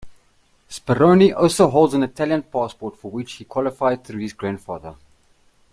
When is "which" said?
3.11-3.33